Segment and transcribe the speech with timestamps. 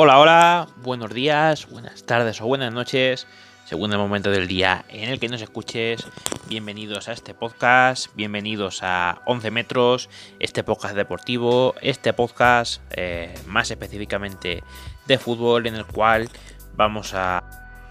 [0.00, 3.26] Hola, hola, buenos días, buenas tardes o buenas noches,
[3.64, 6.06] según el momento del día en el que nos escuches.
[6.46, 10.08] Bienvenidos a este podcast, bienvenidos a 11 metros,
[10.38, 14.62] este podcast deportivo, este podcast eh, más específicamente
[15.08, 16.30] de fútbol en el cual
[16.76, 17.42] vamos a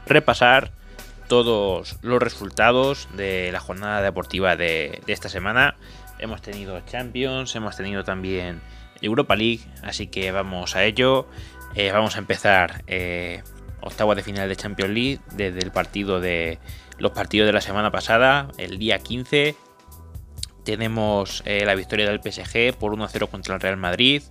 [0.06, 0.72] repasar
[1.28, 5.76] todos los resultados de la jornada deportiva de, de esta semana.
[6.20, 8.62] Hemos tenido Champions, hemos tenido también
[9.02, 11.28] Europa League, así que vamos a ello.
[11.76, 13.44] Eh, vamos a empezar eh,
[13.82, 16.60] octavos de final de Champions League desde el partido de
[16.98, 19.56] los partidos de la semana pasada, el día 15.
[20.64, 24.24] Tenemos eh, la victoria del PSG por 1-0 contra el Real Madrid.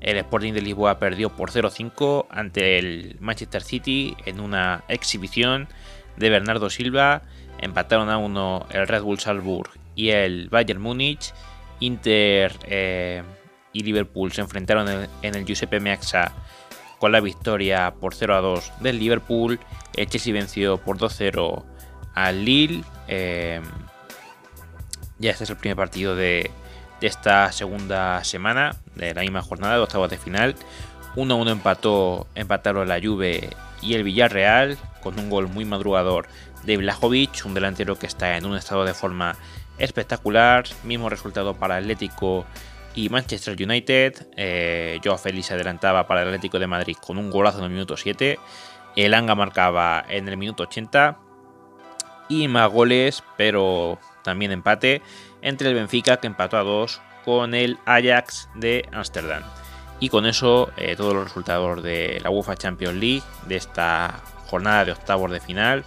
[0.00, 5.68] El Sporting de Lisboa perdió por 0-5 ante el Manchester City en una exhibición
[6.16, 7.22] de Bernardo Silva.
[7.60, 11.34] Empataron a uno el Red Bull Salzburg y el Bayern Múnich.
[11.80, 12.52] Inter
[13.72, 14.88] y Liverpool se enfrentaron
[15.22, 16.32] en el Giuseppe Meazza
[16.98, 19.60] con la victoria por 0 a 2 del Liverpool.
[19.94, 21.64] El Chelsea venció por 2-0
[22.14, 22.84] al Lille.
[23.06, 23.60] Eh,
[25.18, 26.50] ya este es el primer partido de,
[27.00, 30.54] esta segunda semana, de la misma jornada de octavos de final.
[31.16, 33.50] 1-1 empató, empataron la Juve
[33.82, 36.26] y el Villarreal con un gol muy madrugador
[36.64, 39.36] de Blajovic, un delantero que está en un estado de forma
[39.78, 40.64] espectacular.
[40.84, 42.44] Mismo resultado para Atlético
[42.98, 44.26] y Manchester United.
[44.36, 47.96] Eh, Joao se adelantaba para el Atlético de Madrid con un golazo en el minuto
[47.96, 48.40] 7.
[48.96, 51.16] El Anga marcaba en el minuto 80.
[52.28, 55.00] Y más goles, pero también empate
[55.42, 59.44] entre el Benfica que empató a 2 con el Ajax de Ámsterdam.
[60.00, 64.84] Y con eso eh, todos los resultados de la UEFA Champions League de esta jornada
[64.84, 65.84] de octavos de final.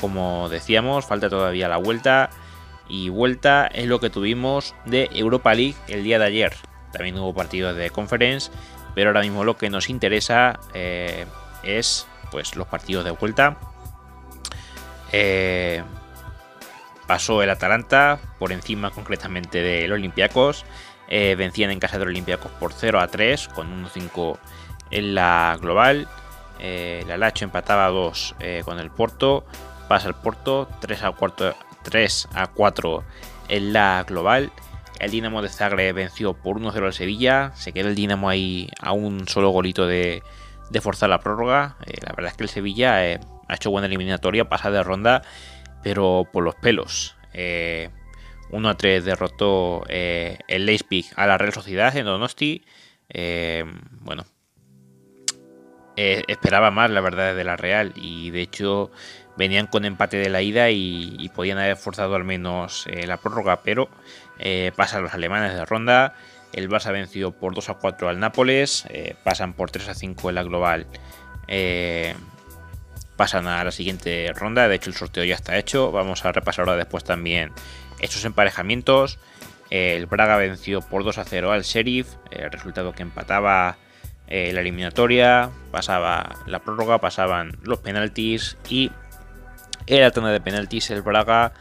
[0.00, 2.30] Como decíamos, falta todavía la vuelta
[2.92, 6.52] y vuelta es lo que tuvimos de Europa League el día de ayer.
[6.92, 8.52] También hubo partidos de conference,
[8.94, 11.24] pero ahora mismo lo que nos interesa eh,
[11.62, 13.56] es pues los partidos de vuelta.
[15.10, 15.82] Eh,
[17.06, 20.66] pasó el Atalanta por encima concretamente del Olympiacos.
[21.08, 24.36] Eh, vencían en casa del Olympiacos por 0 a 3 con 1-5
[24.90, 26.08] en la global.
[26.60, 28.34] la Lacho empataba a 2
[28.66, 29.46] con el Porto.
[29.88, 33.04] Pasa el Porto 3 a 4 3 a 4
[33.48, 34.52] en la global.
[35.02, 37.50] El Dinamo de Zagreb venció por 1-0 al Sevilla.
[37.56, 40.22] Se quedó el Dinamo ahí a un solo golito de,
[40.80, 41.76] forzar la prórroga.
[41.86, 45.22] Eh, la verdad es que el Sevilla eh, ha hecho buena eliminatoria, pasa de ronda,
[45.82, 47.16] pero por los pelos.
[47.32, 47.90] 1 eh,
[48.64, 52.64] a 3 derrotó el Leipzig a la Real Sociedad en Donosti.
[54.02, 54.24] bueno,
[55.96, 57.92] esperaba más, la verdad, de la Real.
[57.96, 58.92] Y de hecho,
[59.36, 63.60] venían con empate de la ida y, podían haber forzado al menos eh, la prórroga,
[63.62, 63.88] pero
[64.38, 66.14] eh, pasan los alemanes de ronda.
[66.52, 70.28] El Barça venció por 2 a 4 al Nápoles, eh, pasan por 3 a 5
[70.28, 70.86] en la global,
[73.16, 74.68] pasan a la siguiente ronda.
[74.68, 75.90] De hecho, el sorteo ya está hecho.
[75.92, 77.52] Vamos a repasar ahora después también
[78.00, 79.18] estos emparejamientos.
[79.70, 83.78] El Braga venció por 2 a 0 al Sheriff, el resultado que empataba
[84.28, 88.90] la eliminatoria, pasaba la prórroga, pasaban los penaltis y
[89.86, 91.52] en la tanda de penaltis el Braga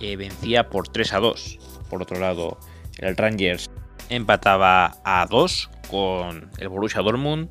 [0.00, 1.58] eh, vencía por 3 a 2.
[1.90, 2.58] Por otro lado,
[2.98, 3.70] el Rangers
[4.08, 7.48] empataba a 2 con el Borussia Dortmund,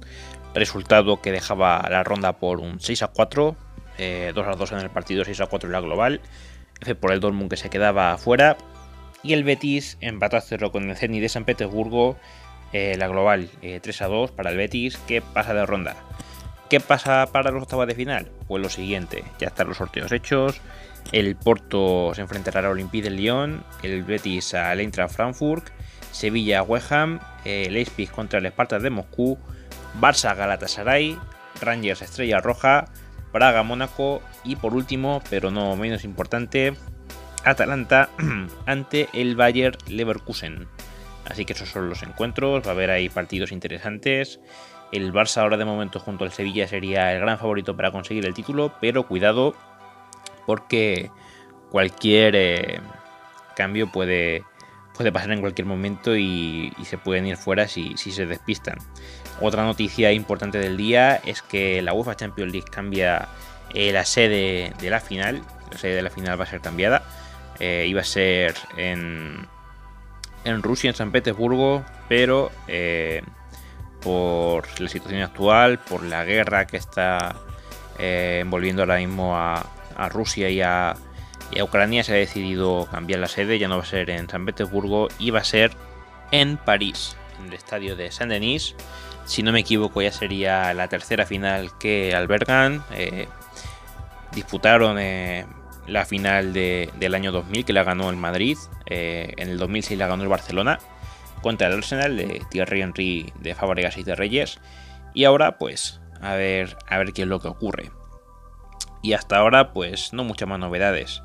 [0.54, 3.58] resultado que dejaba la ronda por un 6 a 4, 2
[4.00, 6.22] eh, a 2 en el partido, 6 a 4 en la global,
[7.00, 8.58] por el Dortmund que se quedaba afuera,
[9.24, 12.18] y el Betis empató a 0 con el Zenit de San Petersburgo,
[12.74, 15.96] eh, la global 3 a 2 para el Betis que pasa de ronda.
[16.70, 18.28] ¿Qué pasa para los octavos de final?
[18.48, 20.60] Pues lo siguiente, ya están los sorteos hechos.
[21.14, 25.70] El Porto se enfrentará al Olympique de Lyon, el Betis al Eintracht Frankfurt,
[26.12, 29.38] Sevilla West Ham, el Leipzig contra el Sparta de Moscú,
[30.02, 31.18] Barça Galatasaray,
[31.62, 32.86] Rangers Estrella Roja,
[33.32, 36.74] Praga Mónaco y por último, pero no menos importante,
[37.46, 38.10] Atalanta
[38.66, 40.68] ante el Bayer Leverkusen.
[41.30, 44.40] Así que esos son los encuentros, va a haber ahí partidos interesantes.
[44.92, 48.34] El Barça ahora de momento junto al Sevilla sería el gran favorito para conseguir el
[48.34, 49.54] título, pero cuidado
[50.46, 51.12] porque
[51.70, 52.80] cualquier eh,
[53.56, 54.44] cambio puede,
[54.96, 58.78] puede pasar en cualquier momento y, se pueden ir fuera si, se despistan.
[59.42, 63.28] Otra noticia importante del día es que la UEFA Champions League cambia
[63.74, 65.42] eh, la sede de la final.
[65.72, 67.04] La sede de la final va a ser cambiada.
[67.60, 69.48] Eh, iba a ser en,
[70.46, 72.52] en Rusia, en San Petersburgo, pero
[74.02, 77.36] por la situación actual, por la guerra que está
[78.00, 79.64] eh, envolviendo ahora mismo a,
[80.10, 80.96] Rusia y a,
[81.62, 85.08] Ucrania, se ha decidido cambiar la sede, ya no va a ser en San Petersburgo
[85.18, 85.72] y va a ser
[86.32, 87.16] en París.
[87.40, 88.76] en el estadio de Saint-Denis.
[89.26, 92.84] Si no me equivoco, ya sería la tercera final que albergan.
[92.94, 93.28] Eh,
[94.34, 95.46] disputaron eh,
[95.88, 98.58] la final del año 2000, que la ganó el Madrid.
[98.86, 100.80] En el 2006 la ganó el Barcelona
[101.42, 104.60] contra el Arsenal de Thierry Henry de Fabregas y de Reyes.
[105.14, 107.92] Y ahora, pues, a ver, a ver qué es lo que ocurre.
[109.02, 111.22] Y hasta ahora, pues, no muchas más novedades.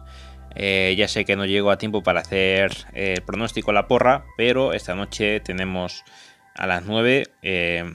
[0.57, 4.73] ya sé que no llego a tiempo para hacer el pronóstico a la porra, pero
[4.73, 6.05] esta noche tenemos
[6.55, 7.91] a las 9 eh,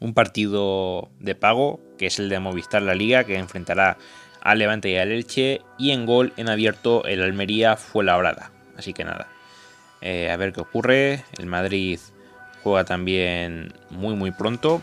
[0.00, 3.98] un partido de pago, que es el de Movistar La Liga, que enfrentará
[4.42, 5.62] al Levante y al Elche.
[5.78, 8.52] Y en gol, en abierto, el Almería fue la horada.
[8.76, 9.28] Así que nada,
[10.00, 11.24] eh, a ver qué ocurre.
[11.38, 11.98] El Madrid
[12.62, 14.82] juega también muy, muy pronto.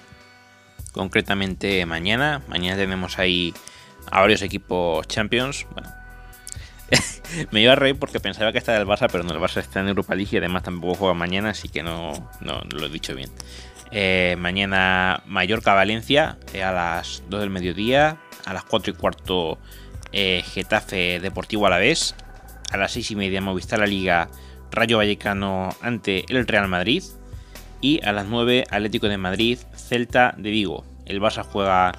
[0.92, 2.42] Concretamente mañana.
[2.48, 3.54] Mañana tenemos ahí
[4.12, 5.66] a varios equipos Champions.
[5.72, 5.90] Bueno,
[7.52, 9.80] me iba a reír porque pensaba que estaba el Barça, pero no, el Barça está
[9.82, 13.16] en Europa League y además tampoco juega mañana, así que no, no, lo he dicho
[13.16, 13.30] bien.
[13.92, 19.60] Eh, mañana Mallorca-Valencia eh, a las 2 del mediodía, a las 4 y cuarto
[20.12, 22.16] Getafe Deportivo a la vez,
[22.72, 24.30] a las 6 y media Movistar la Liga
[24.72, 27.04] Rayo Vallecano ante el Real Madrid.
[27.82, 30.86] Y a las 9 Atlético de Madrid Celta de Vigo.
[31.06, 31.92] El Barça juega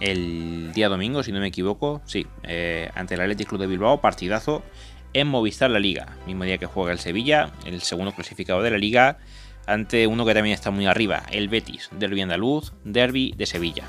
[0.00, 4.00] el día domingo, si no me equivoco, sí, eh, ante el Athletic Club de Bilbao,
[4.00, 4.62] partidazo
[5.12, 8.78] en Movistar la Liga, mismo día que juega el Sevilla, el segundo clasificado de la
[8.78, 9.18] Liga,
[9.66, 13.84] ante uno que también está muy arriba, el Betis, Derby andaluz, Derby de Sevilla.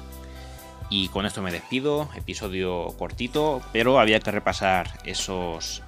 [0.90, 5.84] Y con esto me despido, episodio cortito, pero había que repasar esos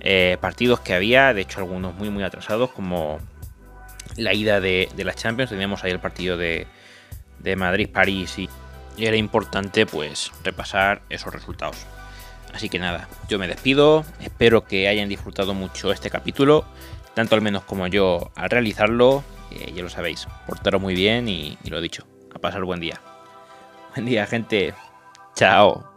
[0.00, 3.20] eh, partidos que había, de hecho algunos muy muy atrasados, como
[4.16, 6.66] la ida de, las Champions, teníamos ahí el partido de,
[7.56, 8.48] Madrid-París y
[8.98, 11.76] era importante pues repasar esos resultados.
[12.52, 16.64] Así que nada, yo me despido, espero que hayan disfrutado mucho este capítulo,
[17.14, 19.24] tanto al menos como yo al realizarlo,
[19.74, 23.00] ya lo sabéis, portaros muy bien y, y lo dicho, a pasar buen día.
[23.94, 24.74] Buen día gente,
[25.34, 25.89] chao.